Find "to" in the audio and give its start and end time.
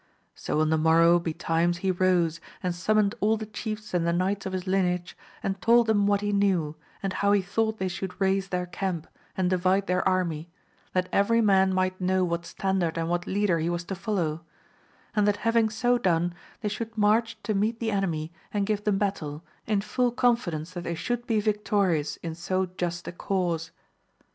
13.83-13.93, 17.43-17.53